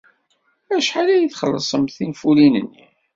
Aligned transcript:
Acḥal 0.75 1.07
ay 1.13 1.25
txellṣemt 1.27 1.95
tinfulin-nni? 1.97 2.85